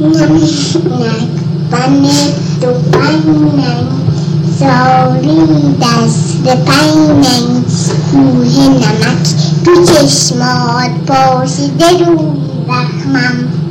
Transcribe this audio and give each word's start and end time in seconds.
نمک 0.00 0.76
بند 1.70 2.06
دو 2.60 2.72
پننگ 2.92 3.86
ساری 4.58 5.38
دست 5.80 6.42
پننگ 6.42 7.64
کوه 8.12 8.68
نمک 8.68 9.26
تو 9.64 9.84
چشمات 9.84 10.90
پاشیده 11.06 11.88
روی 11.88 12.18
زخمم 12.66 13.63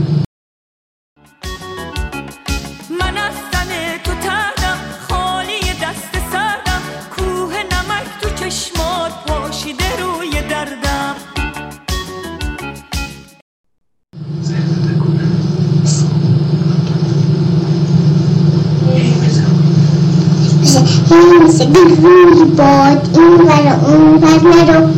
مثل 21.14 21.74
روی 22.04 22.44
باد 22.58 23.10
این 23.14 23.34
ور 23.48 23.80
اون 23.88 24.14
ور 24.16 24.42
نرو 24.44 24.90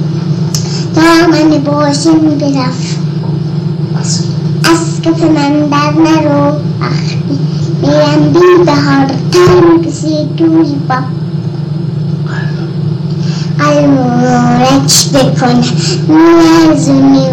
دامن 0.95 1.57
باشم 1.65 2.19
برفت 2.19 2.97
از 4.63 5.01
کف 5.01 5.23
من 5.23 5.69
در 5.69 5.93
نرو 6.01 6.55
وقتی 6.81 7.17
میرم 7.81 8.33
بی 8.33 8.63
بهار 8.65 9.07
تنگ 9.31 9.91
سی 9.91 10.25
دوی 10.37 10.75
با 10.89 10.95
قلمورک 13.59 15.11
بکن 15.13 15.61
میرزونی 16.07 17.27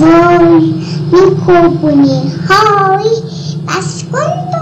وای 0.00 0.74
میکوبونی 1.12 2.22
های 2.48 3.10
بس 3.68 4.04
کن 4.12 4.61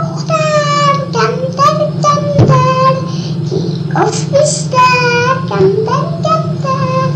بیشتر 3.95 5.35
کمتر 5.49 6.03
کمتر 6.23 7.11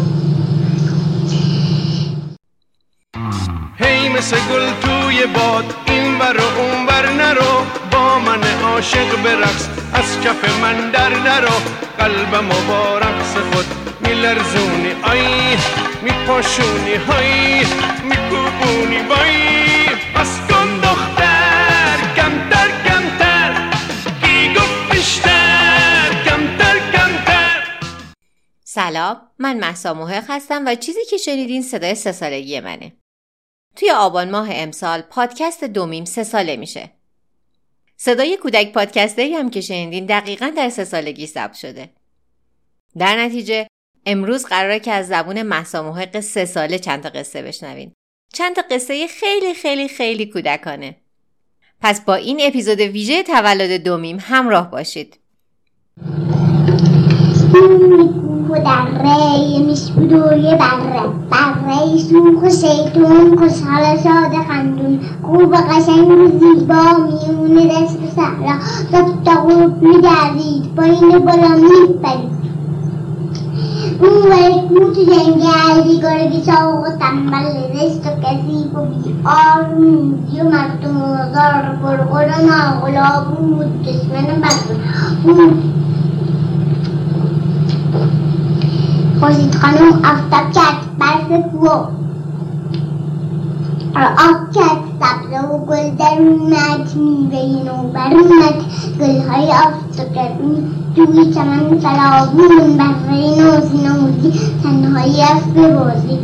هی 3.77 4.09
مثل 4.09 4.37
گل 4.37 4.71
توی 4.81 5.27
باد 5.27 5.65
این 5.87 6.19
ور 6.19 6.37
و 6.41 6.61
اون 6.61 6.87
ور 6.87 7.13
نرو 7.13 7.65
با 7.91 8.19
من 8.19 8.45
عاشق 8.65 9.23
برقص 9.25 9.69
از 9.93 10.21
کف 10.25 10.61
من 10.61 10.91
در 10.91 11.09
نرو 11.09 11.55
قلبم 11.99 12.51
و 12.51 12.61
با 12.69 12.99
رقص 12.99 13.37
خود 13.53 13.67
میلرزونی 14.01 14.93
آی 15.03 15.57
میپاشونی 16.03 16.95
های 16.95 17.59
میکوبونی 18.05 18.54
سلام 28.75 29.21
من 29.39 29.59
محسا 29.59 29.95
محق 29.95 30.25
هستم 30.29 30.67
و 30.67 30.75
چیزی 30.75 31.05
که 31.11 31.17
شنیدین 31.17 31.63
صدای 31.63 31.95
سه 31.95 32.13
سالگی 32.13 32.61
منه. 32.61 32.93
توی 33.77 33.91
آبان 33.91 34.31
ماه 34.31 34.49
امسال 34.51 35.01
پادکست 35.01 35.65
دومیم 35.65 36.05
سه 36.05 36.25
ساله 36.25 36.57
میشه. 36.57 36.91
صدای 37.97 38.37
کودک 38.37 38.73
پادکستری 38.73 39.35
هم 39.35 39.51
که 39.51 39.61
شنیدین 39.61 40.07
دقیقا 40.07 40.53
در 40.57 40.69
سه 40.69 40.85
سالگی 40.85 41.27
ثبت 41.27 41.55
شده. 41.55 41.91
در 42.99 43.25
نتیجه 43.25 43.67
امروز 44.07 44.47
قراره 44.47 44.81
که 44.81 44.93
از 44.93 45.09
زبون 45.09 45.43
محسا 45.43 45.83
محق 45.83 46.21
سه 46.21 46.45
ساله 46.45 46.79
چند 46.79 47.03
تا 47.03 47.09
قصه 47.09 47.43
بشنوین. 47.43 47.93
چند 48.33 48.57
تا 48.57 48.63
قصه 48.71 49.07
خیلی 49.07 49.55
خیلی 49.55 49.89
خیلی 49.89 50.27
کودکانه. 50.27 50.97
پس 51.81 52.05
با 52.05 52.15
این 52.15 52.41
اپیزود 52.43 52.81
ویژه 52.81 53.23
تولد 53.23 53.85
دومیم 53.85 54.19
همراه 54.21 54.71
باشید. 54.71 55.19
کوه 58.55 58.65
در 58.65 59.03
ری 59.03 59.63
میشبروی 59.63 60.43
بره 60.43 61.03
بره 61.31 61.99
سوخ 61.99 62.43
و 62.43 62.51
شیطون 62.51 63.37
خوشحال 63.39 63.85
شاد 63.85 64.45
خندون 64.49 65.01
خوب 65.23 65.55
قشنگ 65.57 66.09
و 66.09 66.27
زیبا 66.39 66.85
میونه 67.07 67.67
دست 67.67 67.99
و 68.03 68.07
صحرا 68.17 68.55
تا 68.93 69.03
تا 69.25 69.41
غروب 69.41 69.83
میگردید 69.83 70.75
پایین 70.77 71.19
بالا 71.19 71.49
میپرید 71.49 72.45
اون 74.01 74.33
ور 74.33 74.51
کوه 74.69 74.95
تو 74.95 75.05
جنگل 75.05 75.83
بیگار 75.83 76.29
بیچاق 76.29 76.81
و 76.81 76.99
تنبل 77.01 77.45
زشت 77.75 78.07
و 78.07 78.11
کثیف 78.23 78.75
و 78.75 78.85
بیآرمودی 78.85 80.41
و 80.41 80.45
مردم 80.45 81.03
آزار 81.03 81.77
پرغر 81.83 82.29
و 82.29 82.47
ناغلا 82.47 83.25
بود 83.25 83.83
دشمن 83.83 84.27
بدبون 84.27 85.75
خورشید 89.25 89.55
خانم 89.55 89.89
آفتاب 89.89 90.53
کرد. 90.53 90.99
برف 90.99 91.43
کوه 91.53 91.73
آب 94.27 94.51
کرد. 94.55 94.83
سبزه 95.01 95.47
و 95.47 95.59
گل 95.59 95.91
در 95.99 96.23
اومد. 96.23 96.95
میوه 96.97 97.65
نوبر 97.65 98.13
اومد. 98.15 98.55
گلهای 99.01 99.49
آفتاب 99.49 100.29
توی 100.97 101.35
چمن 101.35 101.79
فلاوون 101.79 102.77
بره 102.77 103.41
نوزی 103.41 103.79
نوزی. 103.79 104.41
تنهایی 104.63 105.23
از 105.23 105.55
ببازی 105.55 106.19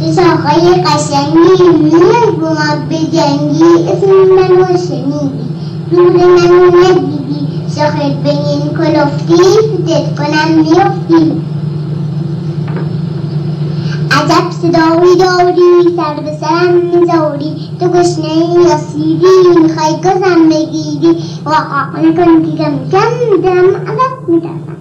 چه 0.00 0.22
شاخهای 0.22 0.82
قشنگی. 0.82 1.78
میاد 1.82 2.36
با 2.40 2.48
ما 2.48 2.86
بجنگی 2.90 3.88
اسم 3.92 4.10
منو 4.10 4.78
شنیدی. 4.88 5.44
دور 5.90 6.12
منو 6.12 6.66
ندیدی. 6.66 7.48
شاخت 7.76 8.22
به 8.24 8.30
این 8.30 8.60
کلفتی 8.78 9.34
فتت 9.34 10.18
کنم 10.18 10.62
میافتی 10.62 11.42
عجب 14.10 14.50
صدایی 14.50 15.16
داری 15.18 15.96
سر 15.96 16.20
به 16.20 16.36
سرم 16.40 16.74
می‌ذاری. 16.74 17.70
تو 17.80 17.88
گشنه 17.88 18.34
یا 18.68 18.76
سیری 18.76 19.60
می‌خوای 19.62 19.96
گذم 19.96 20.48
بگیری. 20.48 21.22
واقعا 21.44 21.86
نکن 22.02 22.42
که 22.42 22.56
کم 22.56 22.72
کم 22.92 23.42
دارم 23.42 23.74
ازت 23.74 24.28
میترسم 24.28 24.76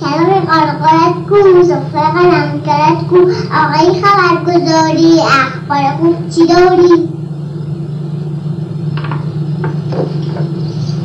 کلام 0.00 0.40
قرقرت 0.40 1.16
کو 1.28 1.62
سفره 1.62 2.12
قلم 2.12 2.60
کرد 2.66 3.06
کو. 3.10 3.16
آقای 3.62 4.02
خبرگزاری 4.02 5.20
اخبار 5.20 5.96
خوب 6.00 6.28
چی 6.34 6.46
داری؟ 6.46 7.08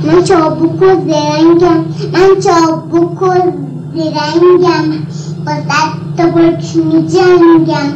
من 0.03 0.23
چابوک 0.23 0.81
و 0.81 0.85
زرنگم 0.85 1.85
من 2.13 2.41
چابوک 2.43 3.21
و 3.21 3.33
زرنگم. 3.95 4.85
با 5.45 5.51
صد 6.17 6.23
تا 6.23 6.29
برچ 6.29 6.75
می 6.75 7.07
جنگم 7.07 7.89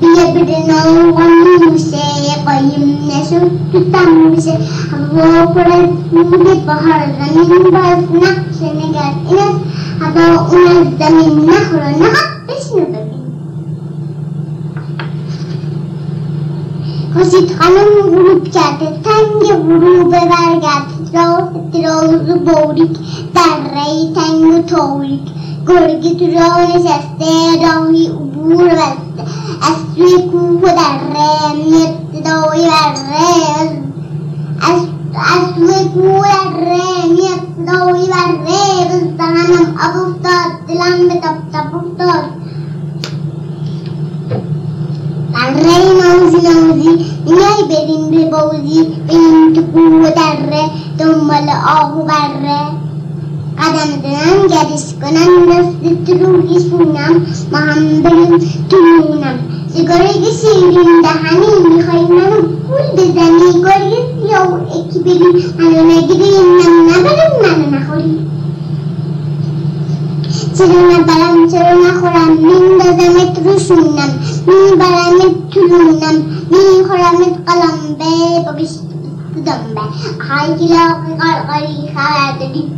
بیا 0.00 0.30
بده 0.34 0.66
ناغم 0.66 1.72
میشه 1.72 1.96
قایم 2.44 2.98
نشد 3.08 3.50
تو 3.72 3.90
تم 3.90 4.30
میشه 4.30 4.58
هوا 4.92 5.46
پر 5.46 5.60
از 5.60 5.88
نور 6.12 6.54
بهار 6.54 7.06
زمین 7.20 7.70
باز 7.70 8.22
نقش 8.22 8.62
نگر 8.62 9.12
این 9.28 9.38
است 9.38 9.60
هوا 10.00 10.46
اون 10.46 10.66
از 10.66 10.86
زمین 10.98 11.50
نخورا 11.50 11.88
نقب 11.88 12.46
بشنو 12.48 12.84
ببین 12.84 13.24
خورشید 17.14 17.56
خانم 17.58 18.16
غروب 18.16 18.44
کرده 18.44 18.86
تنگ 18.86 19.52
غروب 19.52 20.10
برگرد 20.10 20.86
راه 21.14 21.50
دراز 21.72 22.30
و 22.30 22.38
دره 25.66 25.86
گرگی 25.86 26.14
تو 26.14 26.38
راه 26.38 26.60
نشسته 26.60 27.32
راهی 27.62 28.06
عبور 28.06 28.68
بسته. 28.68 29.22
از 29.62 29.96
توی 29.96 30.22
کوه 30.22 30.60
و 30.60 30.66
دره 30.66 31.54
میاد 31.56 31.94
صدای 32.12 32.68
بره 32.68 33.84
از 34.62 34.80
از 35.14 35.54
توی 35.54 35.88
کوه 35.94 36.18
و 36.18 36.22
دره 36.22 37.06
میاد 37.12 37.40
صدای 37.56 38.06
بره 38.06 38.88
به 38.88 39.16
دهنم 39.18 39.74
آب 39.84 39.96
افتاد 40.06 40.66
دلم 40.68 41.08
به 41.08 41.14
تپ 41.14 41.36
تپ 41.52 41.74
افتاد. 41.74 42.24
بره 45.32 45.78
نوزی 46.02 46.48
نوزی 46.48 47.06
میای 47.26 47.62
بریم 47.68 48.10
به 48.10 48.30
بازی. 48.30 48.84
بریم 49.08 49.52
تو 49.52 49.62
کوه 49.62 50.08
و 50.08 50.10
دره 50.10 50.70
دنبال 50.98 51.48
آه 51.66 51.98
و 51.98 52.04
بره 52.04 52.83
قدم 53.58 53.90
دارم 54.02 54.46
گردش 54.46 54.84
کنم 55.00 56.04
تو 56.06 56.14
روی 56.14 56.60
شونم 56.70 57.26
ما 57.52 57.58
هم 57.58 58.02
بریم 58.02 58.38
تو 58.70 58.76
نونم 58.76 59.38
سیگاره 59.74 60.12
شیرین 60.12 61.02
می‌خوای 61.76 62.02
منو 62.02 62.42
پول 62.42 62.86
بزنی. 62.96 63.62
گاری 63.62 63.94
سیاه 64.26 64.48
و 64.48 64.54
اکی 64.54 64.98
بری 64.98 65.44
منو 65.58 65.84
نگیری 65.84 66.30
نم 66.30 66.90
نبرم 66.90 67.32
منو 67.42 67.76
نخوری. 67.76 68.18
چرا 70.58 70.66
نبرم 70.66 71.50
چرا 71.50 71.72
نخورم؟ 71.86 72.32
میندازمت 72.32 73.38
رو 73.44 73.58
شونم 73.58 74.18
میبرمت 74.46 75.50
تو 75.50 75.60
می‌خورم 75.60 76.16
میخورمت 76.50 77.34
قلمبه 77.46 78.44
با 78.46 78.52
بیشت 78.52 78.80
دنبه. 79.46 79.80
های 80.28 80.48
کلاقی 80.58 81.14
قرقری 81.18 81.90
خبر 81.94 82.38
داری 82.38 82.73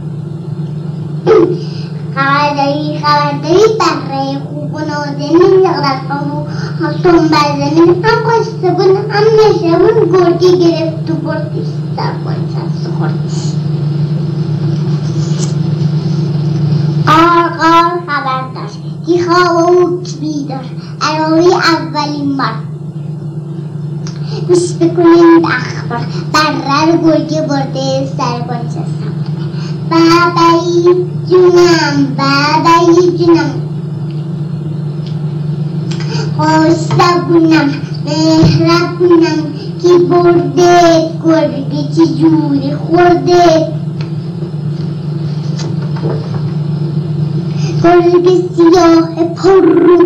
خبر 1.26 2.54
داری 2.56 2.98
خبر 2.98 3.32
داری 3.42 3.62
بره 3.78 4.38
خوب 4.50 4.74
و 4.74 4.78
نازنین 4.78 5.62
زغرقم 5.62 6.30
و 6.30 6.92
تون 7.02 7.28
بر 7.28 7.70
زمین 7.70 8.04
هم 8.04 8.30
قصه 8.30 8.70
بون 8.70 8.96
هم 9.10 9.24
نشبون 9.40 10.12
گرگی 10.12 10.58
گرفت 10.58 11.10
و 11.10 11.14
بردیش 11.14 11.66
در 11.96 12.12
کنچست 12.24 12.88
خوردیش 12.98 13.52
قار 17.06 17.48
قار 17.48 18.00
خبر 18.06 18.42
داشت. 18.54 18.78
کی 19.06 19.22
خواب 19.22 19.68
و 19.68 20.02
کی 20.02 20.16
بیدار 20.20 20.64
ارائه 21.02 21.54
اولین 21.54 22.36
بار 22.36 22.54
گوش 24.48 24.72
بکنین 24.72 25.42
به 25.42 25.48
اخبار 25.48 26.06
بره 26.32 26.92
رو 26.92 26.98
گرگه 26.98 27.42
برده 27.42 28.06
سر 28.16 28.40
کنچه 28.40 29.05
بابایی 29.90 31.06
جونم 31.30 32.16
بابایی 32.18 33.18
جونم 33.18 33.54
خوشبونم 36.36 37.70
مهربونم 38.06 39.42
کی 39.82 39.98
برده 40.10 41.10
گرگه 41.24 41.88
چی 41.96 42.14
جوری 42.14 42.74
خورده 42.74 43.72
گرگ 47.82 48.28
سیاه 48.56 49.24
پر 49.36 49.60
رو 49.60 49.98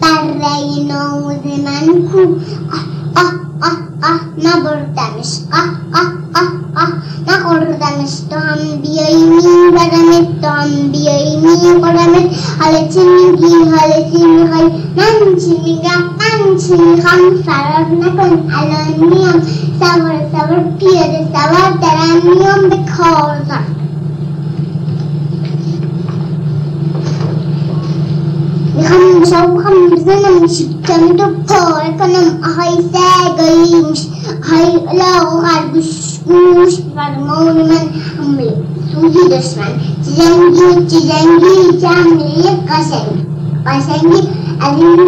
بره 0.00 0.84
ناز 0.88 1.44
من 1.64 2.02
کو 2.08 2.18
آه 2.18 3.24
آه 3.24 3.47
آه 3.62 3.78
آه 4.10 4.20
نبردمش 4.44 5.30
آه 5.52 5.70
آه 6.00 6.12
آه 6.34 6.50
آه 6.82 6.92
نخوردمش 7.28 8.20
تو 8.30 8.36
هم 8.36 8.80
بیایی 8.82 9.24
میبرمت 9.24 10.40
تو 10.40 10.46
هم 10.48 10.88
بیایی 10.92 11.36
میخورمت 11.36 12.26
حالا 12.60 12.88
چی 12.88 13.00
میگی 13.00 13.54
حالا 13.54 14.10
چی 14.10 14.26
می‌خوای 14.26 14.64
من 14.96 15.36
چی 15.40 15.60
میگم 15.64 16.02
من 16.18 16.56
چی 16.58 16.76
می‌خوام 16.76 17.42
فرار 17.46 17.86
نکن 17.90 18.52
الان 18.54 19.10
میام 19.10 19.42
سوار 19.80 20.20
سوار 20.32 20.64
پیاده 20.78 21.28
سوار 21.32 21.70
دارم 21.82 22.36
میام 22.36 22.68
به 22.68 22.76
کارزار 22.96 23.77
می‌خوام 29.30 29.46
شب 29.46 29.52
می‌خوام 29.52 29.90
بزنم 29.90 30.46
شکم 30.46 31.16
تو 31.16 31.24
پاره 31.48 31.96
کنم 31.98 32.38
آهای 32.44 32.76
سگاییمش 32.92 34.06
آهای 34.44 34.72
لاغ 34.98 35.34
و 35.34 35.40
خرگوش 35.40 36.18
گوش 36.26 36.74
فرمان 36.94 37.56
من 37.56 37.90
حمله 38.18 38.54
سوزی 38.92 39.28
دشمن 39.28 39.80
چیزنگی 40.04 40.86
چیزنگی 40.86 41.80
چه 41.80 41.88
حمله 41.88 42.24
قشنگ 42.68 43.26
قشنگی 43.66 44.28
از 44.60 44.78
این 44.78 44.98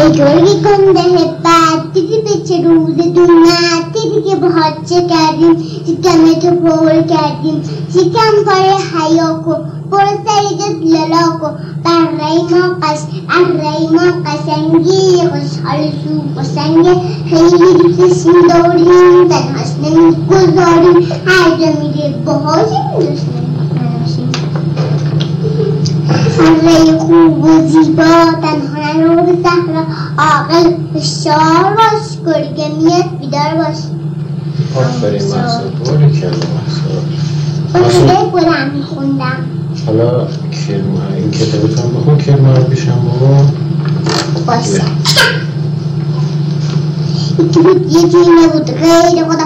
اجوری 0.00 0.54
گنده 0.64 1.02
بعد 1.44 1.92
دیدی 1.94 2.20
به 2.24 2.48
چه 2.48 2.62
روز 2.68 2.96
دومد 2.96 3.92
دیدی 3.92 4.30
که 4.30 4.36
باهات 4.36 4.74
چه 4.88 4.94
کردیم 4.94 5.56
شکم 5.86 6.40
تو 6.40 6.50
پر 6.50 7.02
کردیم 7.02 7.62
شکم 7.94 8.44
پاره 8.46 8.74
حیا 8.92 9.42
کن 9.46 9.72
برو 9.90 10.00
سریدت 10.26 10.92
لالا 10.92 11.38
کن 11.40 11.54
بره 11.84 12.32
ما 12.50 12.74
قش 12.82 13.00
اره 13.30 13.90
ما 13.92 14.22
قشنگی 14.24 15.16
خوشحال 15.16 15.92
سو 16.04 16.40
قشنگه 16.40 16.94
خیلی 17.30 17.72
دوستش 17.74 18.26
داریم 18.48 19.28
تنهاش 19.28 19.70
نمی‌گذاریم 19.82 21.12
هر 21.26 21.50
جا 21.50 21.80
میره 21.80 22.14
باهاشیم 22.24 23.00
دوست 23.00 23.26
سره 26.36 26.98
خوب 26.98 27.44
و 27.44 27.68
زیبا 27.68 28.02
تنها 28.42 28.69
صحرا 29.42 29.84
عاقل 30.18 30.72
هوشیار 30.94 31.76
باش 31.76 32.26
گرگه 32.26 32.68
میاد 32.68 33.18
بیدار 33.20 33.54
باش 33.54 33.76
آفرین 34.76 35.22
محسود 35.22 35.78
باری 35.84 36.20
کلا 36.20 36.30
محسود 36.30 37.30
کتاب 37.90 38.32
بلند 38.32 38.74
میخوندم 38.74 39.44
حالا 39.86 40.26
کرما 40.50 41.14
این 41.16 41.30
کتابت 41.30 41.80
هم 41.80 41.90
بخون 41.90 42.18
کرما 42.18 42.54
رو 42.54 42.62
پیشم 42.62 43.00
بابا 43.20 43.44
باشه 44.46 44.82
یکی 47.38 47.60
بود 47.60 47.92
یکی 47.92 48.16
نبود 48.16 48.64
غیر 48.64 49.24
خدا 49.24 49.44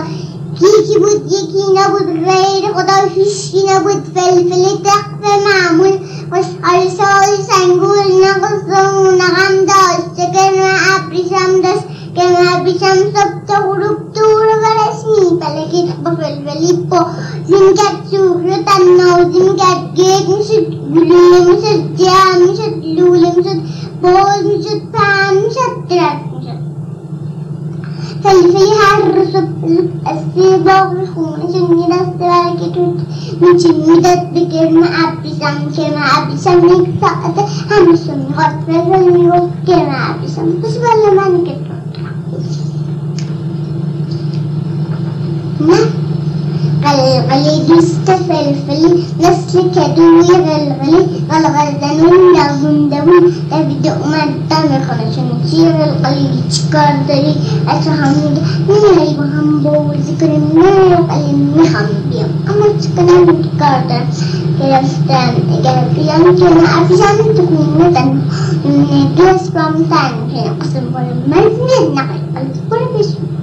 یکی 0.60 0.98
بود 0.98 1.32
یکی 1.32 1.64
نبود 1.76 2.24
غیر 2.24 2.72
خدا 2.74 3.08
هیچکی 3.14 3.58
نبود 3.70 4.04
فلفل 4.14 4.82
تخت 4.84 5.10
معمول 5.46 5.98
خوشحال 6.30 6.88
سال 6.88 7.42
سنگول 7.50 8.24
نقص 8.24 8.64
بشمس 12.64 13.14
بتغرب 13.34 13.98
طور 14.14 14.46
ورسمي 14.62 15.40
فلكت 15.40 15.96
بفلفليبو 16.04 16.96
من 17.48 17.64
كانت 17.78 18.02
شهرة 18.12 18.66
النوز 18.78 19.36
من 19.42 19.56
كانت 19.56 19.84
جيت 19.96 20.28
مشت 20.28 20.68
بلولة 20.92 21.40
مشت 21.52 21.82
جام 21.98 22.38
مشت 22.50 22.74
لولة 22.84 23.30
مشت 23.38 23.60
بول 24.02 24.40
مشت 24.58 24.82
فان 24.92 25.34
مشت 25.46 25.74
ترات 25.90 26.20
مشت 26.34 26.60
فلفلها 28.24 28.98
الرسب 28.98 29.48
السيبة 30.12 30.82
والخونة 30.82 31.52
شنيدة 31.52 32.00
السبالكت 32.00 32.76
من 33.40 33.58
شنيدة 33.58 34.14
بكرنا 34.34 34.86
أبسام 35.04 35.56
كما 35.76 36.04
أبسام 36.18 36.58
نكسأت 36.66 37.38
هم 37.72 37.96
سمي 37.96 38.26
غطفة 38.38 38.84
فلمي 38.90 39.30
غطفة 39.30 39.50
كما 39.66 40.10
أبسام 40.10 40.60
بس 40.64 40.76
بلا 40.76 41.10
ما 41.14 41.28
نكتب 41.28 41.73
غلغلي 46.84 47.62
دوست 47.68 48.10
فلفلي 48.10 48.90
نسلك 49.20 49.76
دوي 49.96 50.30
غلغلي 50.46 51.00
غلغل 51.30 51.70
دنون 51.82 52.32
داغون 52.34 52.78
دوي 52.92 53.18
تبدو 53.50 53.94
مدام 54.10 54.68
خرشن 54.86 55.28
سير 55.50 55.76
القليل 55.88 56.34
شكار 56.50 56.94
دري 57.08 57.34
أتحمد 57.68 58.38
من 58.68 58.80
هاي 58.96 59.14
بهم 59.18 59.48
بو 59.62 59.92
ذكر 60.06 60.30
ما 60.54 60.70
وقلم 60.92 61.40
نحم 61.58 61.88
بيم 62.10 62.30
أما 62.50 62.66
تكلم 62.82 63.26
شكار 63.44 63.78
در 63.88 64.04
كرفتان 64.58 65.34
كرفيان 65.64 66.22
كنا 66.38 66.64
أفشان 66.80 67.18
تكون 67.36 67.66
مدن 67.80 68.10
من 68.64 69.08
بيس 69.16 69.48
بام 69.54 69.74
تان 69.90 70.12
كنا 70.30 70.52
قسم 70.60 70.84
بول 70.92 71.08
مرزنين 71.30 71.94
نحن 71.94 72.18
قلت 72.36 72.56
كل 72.70 72.84
بيشو 72.96 73.33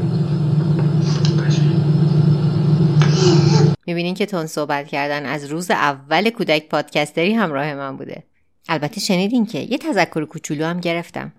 می‌بینین 3.92 4.14
که 4.14 4.26
تون 4.26 4.46
صحبت 4.46 4.88
کردن 4.88 5.26
از 5.26 5.46
روز 5.46 5.72
اول 5.72 6.30
کودک 6.30 6.70
پادکستری 6.70 7.34
همراه 7.34 7.74
من 7.74 7.98
بوده. 7.98 8.24
البته 8.70 9.00
شنیدین 9.00 9.46
که 9.46 9.60
یه 9.60 9.78
تذکر 9.78 10.26
کوچولو 10.26 10.66
هم 10.66 10.80
گرفتم. 10.80 11.32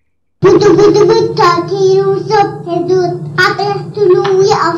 بودو 0.42 0.76
بودو 0.76 1.06
بود 1.06 1.37
تا 1.37 1.66
تیرو 1.68 2.18
صبح 2.18 2.88
زود 2.88 3.37
قبل 3.38 3.64
از 3.64 3.94
طلوع 3.94 4.42
از 4.54 4.76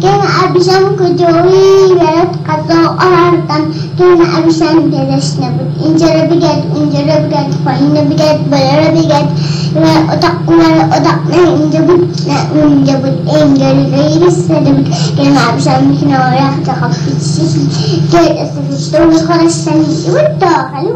گرم 0.00 0.20
ابریشم 0.44 0.96
کجایی 0.96 1.94
برات 1.94 2.34
قضا 2.48 2.88
آوردم 2.88 3.64
گرم 3.98 4.20
ابریشم 4.36 4.90
دلش 4.90 5.32
نبود 5.40 5.84
اینجا 5.84 6.06
رو 6.06 6.36
بگرد 6.36 6.62
اونجا 6.74 6.98
رو 6.98 7.28
بگرد 7.28 7.64
پایین 7.64 7.96
رو 7.96 8.04
بگرد 8.04 8.50
بالا 8.50 8.86
رو 8.86 9.02
بگرد 9.02 9.28
و 9.74 10.12
اتاق 10.12 10.32
اون 10.46 10.60
اتاق 10.92 11.30
نه 11.30 11.48
اینجا 11.48 11.80
بود 11.80 12.16
نه 12.28 12.62
اونجا 12.62 12.92
بود 12.92 13.28
انگاری 13.34 13.84
غیری 13.84 14.30
سده 14.30 14.72
بود 14.72 14.88
گرم 15.16 15.36
ابریشم 15.48 15.96
کنار 16.00 16.34
رخت 16.34 16.78
خواب 16.78 16.90
پیچی 16.90 17.68
گرد 18.12 18.50
سفشته 18.70 19.06
و 19.06 19.10
خودش 19.10 19.50
سمیده 19.50 20.10
بود 20.10 20.38
داخل 20.38 20.86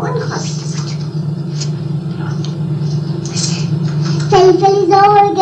فلفل 4.31 4.87
زار 4.91 5.34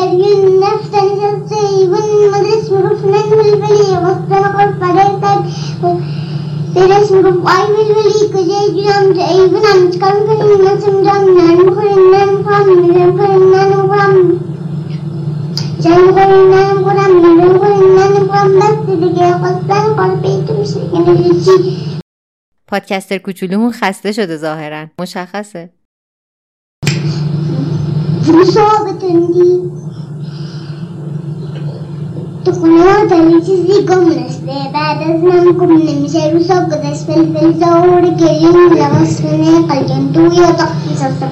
نرم 17.97 18.27
خورم 18.29 18.59
بس 18.59 18.87
دیگه 18.87 19.35
پادکستر 22.67 23.19
کوچولومون 23.19 23.73
خسته 23.73 24.13
شده 24.13 24.37
ظاهرا. 24.37 24.87
مشخصه. 24.99 25.71
بتندی 32.43 32.53
تو 32.53 32.53
خونه 32.53 33.07
داری 33.11 33.41
چیزی 33.41 33.87
گم 33.89 34.09
رسته 34.09 34.53
بعد 34.75 35.03
از 35.03 35.25
من 35.25 35.53
گم 35.53 35.73
نمیشه 35.73 36.31
روسا 36.33 36.55
گذشت 36.55 37.05
فلفل 37.07 37.53
زور 37.53 38.15
گریم 38.15 38.73
لباس 38.73 39.25
منه 39.25 39.67
قلجم 39.69 40.13
توی 40.13 40.45
اتاق 40.45 40.69
نشسته 40.91 41.27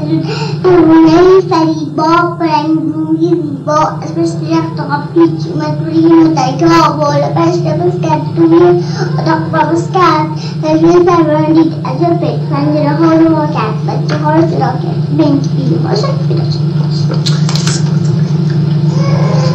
دورونه 0.62 1.40
فریبا 1.50 2.36
پرنگوی 2.40 3.28
زیبا 3.28 3.74
اسمش 4.02 4.28
درخت 4.28 4.80
آقا 4.80 5.02
پیچ 5.14 5.46
اومد 5.52 5.78
روی 5.86 6.06
مترکه 6.06 6.68
ها 6.68 6.92
بالا 6.92 7.28
پشت 7.28 7.62
بس 7.62 8.00
کرد 8.02 8.22
توی 8.36 8.82
اتاق 9.18 9.50
باز 9.52 9.90
کرد. 9.92 10.26
فلفل 10.62 11.02
پروران 11.02 11.52
دید 11.52 11.72
از 11.84 12.08
رو 12.08 12.16
پیت 12.16 12.40
پنجره 12.50 12.90
ها 12.90 13.12
رو 13.12 13.36
وا 13.36 13.46
کرد. 13.46 14.06
بچه 14.06 14.18
ها 14.18 14.34
رو 14.34 14.40
صدا 14.40 14.58
کرد. 14.58 15.16
بنک 15.18 15.48
بیرون. 15.56 15.82
باشد 15.82 16.28
پیدا 16.28 16.44
شد 16.50 17.41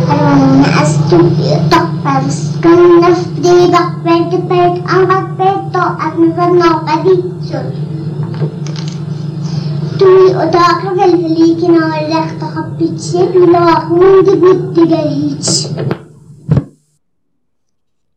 از 0.10 1.14
اتاق 1.14 2.04
پرس 2.04 2.58
کن 2.64 3.12
دیدق 3.36 4.04
برد 4.06 4.48
برد 4.48 4.78
آنقدر 4.90 5.34
برد 5.38 5.72
تا 5.74 5.82
از 5.82 6.14
نظر 6.20 6.50
ناپدید 6.50 7.24
شد 7.52 7.74
توی 10.00 10.34
اتاق 10.34 10.96
فلفلی 10.98 11.62
کنار 11.62 12.00
رخت 12.18 12.40
خواب 12.40 12.78
پیچه 12.78 13.26
بیلاق 13.26 13.86
مونده 13.92 14.36
بود 14.36 14.74
دیگه 14.74 14.98
هیچ 14.98 15.68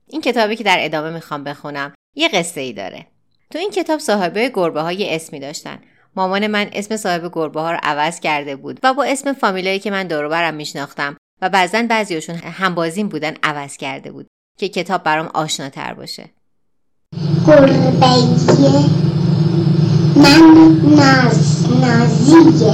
این 0.06 0.20
کتابی 0.20 0.56
که 0.56 0.64
در 0.64 0.76
ادامه 0.80 1.11
می‌خوام 1.11 1.44
بخونم 1.44 1.92
یه 2.14 2.28
قصه 2.28 2.61
ای 2.61 2.73
داره. 2.73 3.06
تو 3.50 3.59
این 3.59 3.70
کتاب 3.70 3.99
صاحبه 3.99 4.50
گربه 4.54 4.82
های 4.82 5.14
اسمی 5.14 5.40
داشتن. 5.40 5.78
مامان 6.16 6.47
من 6.47 6.70
اسم 6.73 6.97
صاحب 6.97 7.30
گربه 7.32 7.61
ها 7.61 7.73
رو 7.73 7.78
عوض 7.82 8.20
کرده 8.20 8.56
بود 8.56 8.80
و 8.82 8.94
با 8.94 9.04
اسم 9.04 9.32
فامیلایی 9.32 9.78
که 9.78 9.90
من 9.90 10.06
دور 10.06 10.28
برم 10.28 10.54
میشناختم. 10.54 11.16
و 11.42 11.50
بعضا 11.50 11.82
بعضیاشون 11.90 12.35
همبازیم 12.37 13.09
بودن 13.09 13.35
عوض 13.42 13.76
کرده 13.76 14.12
بود 14.12 14.26
که 14.59 14.68
کتاب 14.68 15.02
برام 15.02 15.26
آشناتر 15.26 15.94
باشه. 15.94 16.30
گربهیه 17.47 18.85
من 20.16 20.76
ناز 20.97 21.66
نازیه. 21.80 22.73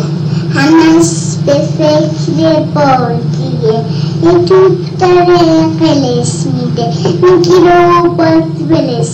همش 0.54 1.36
به 1.46 1.52
فکر 1.52 2.60
بازیه 2.60 3.84
یه 4.22 4.44
توپ 4.44 4.98
داره 4.98 5.66
قلش 5.80 6.32
میده. 6.46 6.86
می‌گیره 7.22 7.88
و 7.88 8.08
باز 8.08 8.68
بلش 8.68 9.10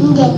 میده. 0.00 0.30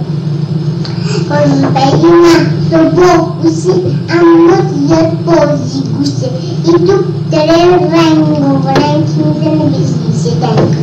گربه 1.31 1.47
محض 1.75 2.58
و 2.73 2.91
باهوشه 2.91 3.73
اما 4.09 4.57
زیاد 4.87 5.25
بازی 5.27 5.81
گوشه 5.99 6.31
این 6.65 6.87
توپ 6.87 7.05
داره 7.33 7.63
رنگ 7.65 8.29
و 8.65 8.69
رنگ 8.69 9.05
می‌زنه 9.17 9.65
به 9.65 9.79
شیشه 9.79 10.37
دنگ 10.41 10.77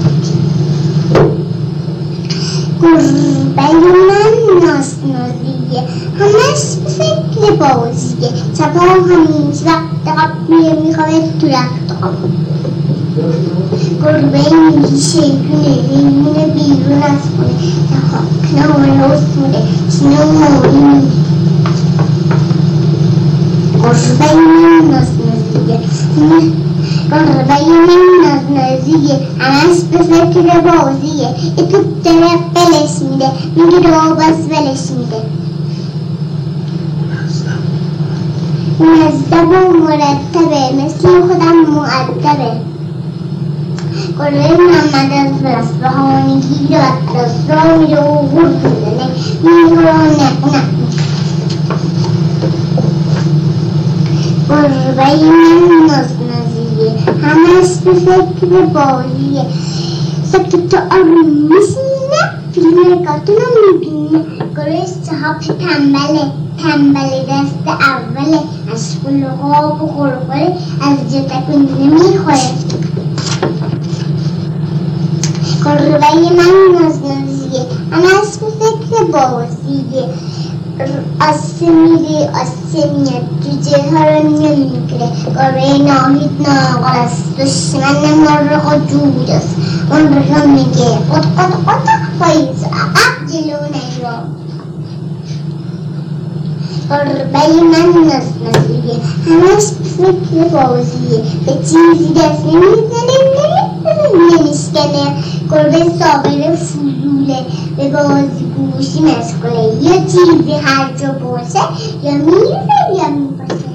گربه 2.82 3.74
من 4.10 4.66
ناز 4.66 4.94
نازیه 5.08 5.84
همش 6.20 6.62
فکر 6.88 7.52
بازیه 7.52 8.30
شبا 8.58 8.82
همیش 8.82 9.62
وقت 9.66 10.18
قبلیه 10.18 10.74
می‌خواد 10.74 11.40
تو 11.42 11.48
رخت 11.48 12.00
خواب 12.02 12.14
گربه 14.04 14.38
میشه 14.92 15.20
دونه 15.20 15.76
میمونه 15.92 16.46
بیرون 16.46 17.04
از 17.04 17.20
خونه 17.36 17.56
کنار 18.52 19.10
راست 19.10 19.38
میره 19.38 19.64
چینه 19.90 20.26
موری 20.26 20.78
میره 20.78 21.25
گربه 23.86 24.34
من 24.36 24.92
ناز 24.92 25.08
نازیه 25.26 25.80
گربه 27.12 27.56
من 27.60 28.02
ناز 28.24 28.44
نازیه 28.56 29.20
همش 29.40 29.80
به 29.92 29.98
فکر 29.98 30.60
بازیه 30.60 31.30
یه 31.58 31.64
توپ 31.68 32.04
داره 32.04 32.28
قلش 32.56 33.02
میده 33.12 33.30
می‌گیره 33.56 33.98
و 33.98 34.16
باز 34.16 34.40
ولش 34.50 34.92
میده 34.98 35.22
مهذب 38.80 39.50
و 39.50 39.78
مرتبه 39.78 40.84
مثل 40.84 41.22
خودم 41.22 41.58
معدبه 41.72 42.52
گربه 44.20 44.58
محمد 44.58 45.12
از 45.12 45.44
رسته 45.44 45.88
ها 45.88 46.26
می‌گیره 46.26 46.80
و 46.80 47.18
از 47.18 47.50
راه 47.50 47.78
میره 47.78 48.02
و 49.78 50.04
نق 50.04 51.05
نق 54.50 54.62
گربه 54.62 55.26
من 55.26 55.88
ناز 55.88 56.10
نازیه. 56.30 56.92
همش 57.24 57.78
به 57.86 57.94
فکر 57.94 58.66
بازیه 58.66 59.46
سکت 60.24 60.74
و 60.74 60.78
آروم 60.96 61.30
میشینه 61.30 62.24
فیلم 62.54 63.06
کارتون 63.06 63.36
رو 63.36 63.74
می‌بینه 63.74 64.26
گربه 64.58 64.86
صاحب 65.06 65.40
تنبله 65.40 66.32
تنبل 66.64 67.10
دست 67.30 67.68
اوله 67.68 68.40
از 68.74 68.96
قلقاب 69.04 69.82
و 69.82 70.34
از 70.82 71.14
جا 71.14 71.22
تکون 71.22 71.68
نمی‌خوره 71.80 72.38
گربه 75.66 76.14
من 76.38 76.82
ناز 76.82 77.00
نازیه 77.02 77.66
همش 77.92 78.38
به 78.38 78.48
فکر 78.60 79.04
بازیه. 79.04 80.10
آسه 80.80 81.70
میره 81.70 82.30
آسه 82.30 82.92
میاد 82.92 83.26
جوجه 83.44 83.84
ها 83.92 84.06
رو 84.10 84.30
نمی‌گیره. 84.30 85.10
گربه 85.36 85.78
ناهید 85.84 86.32
ناقل 86.40 86.98
است 86.98 87.38
دشمن 87.38 88.14
مرغ 88.14 88.88
جود 88.88 89.30
است. 89.30 89.56
اون 89.92 90.14
رو 90.14 90.48
میگه. 90.48 90.90
قط 91.14 91.26
قط 91.38 91.54
قط 91.68 91.90
پاییز 92.20 92.64
عقب 92.64 93.32
جلو 93.32 93.60
نیا 93.74 94.24
گربه 96.90 97.64
من 97.64 98.02
ناز 98.08 98.28
نازیه 98.44 99.00
همش 99.26 99.64
فکر 99.98 100.48
بازیه. 100.48 101.24
به 101.46 101.54
چیزی 101.54 102.14
دست 102.14 102.46
به 107.78 107.90
بازی 107.90 108.46
گوشی 108.46 109.02
مشغوله 109.02 109.84
یه 109.84 110.00
چیزی 110.06 110.54
هر 110.64 110.94
جا 110.94 111.12
باشه 111.12 111.60
یا 112.04 112.12
میره 112.12 112.62
یا 112.98 113.10
می‌باشه 113.10 113.66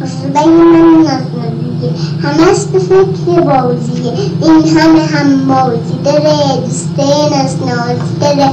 قربه 0.00 0.46
من 0.46 0.96
نازنازیه 0.96 1.92
همش 2.22 2.64
به 2.72 2.78
فکر 2.78 3.40
بازیه 3.40 4.12
این 4.42 4.78
همه 4.78 5.00
هم 5.00 5.48
بازی 5.48 5.98
داره 6.04 6.56
دوسته 6.64 7.02
نازنازی 7.30 8.18
داره 8.20 8.50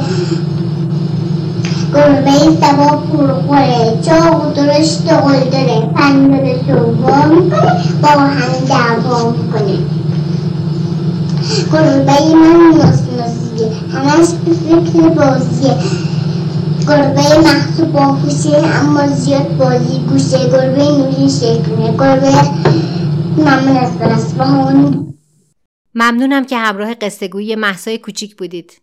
گربه 1.93 2.31
سبا 2.31 2.97
پرخوره 2.97 3.97
چاق 4.05 4.47
و 4.47 4.53
درشت 4.53 5.01
و 5.11 5.15
قل 5.15 5.49
داره 5.49 5.81
پنجره 5.95 6.55
سوا 6.67 7.25
می‌کنه 7.25 7.83
با 8.01 8.09
هم 8.09 8.65
دعوا 8.69 9.31
می‌کنه 9.31 9.77
گربه 11.71 12.35
من 12.35 12.77
نازنازیه 12.77 13.71
همش 13.93 14.27
به 14.45 14.53
فکر 14.53 15.09
بازیه 15.09 15.77
گربه 16.87 17.39
محسوب 17.39 17.91
باهوشه 17.91 18.57
اما 18.57 19.07
زیاد 19.07 19.57
بازی 19.57 19.99
گوشه 19.99 20.49
گربه 20.49 20.83
نوری 20.83 21.29
شکونه 21.29 21.91
گربه 21.91 22.31
ممنون 23.37 23.77
از 23.77 23.97
برسبان 23.97 25.13
ممنونم 25.95 26.45
که 26.45 26.57
همراه 26.57 26.93
قصه 26.93 27.27
گویی 27.27 27.55
محسای 27.55 27.97
کوچیک 27.97 28.35
بودید. 28.35 28.81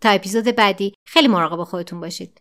تا 0.00 0.08
اپیزود 0.08 0.44
بعدی 0.44 0.94
خیلی 1.06 1.28
مراقب 1.28 1.64
خودتون 1.64 2.00
باشید. 2.00 2.40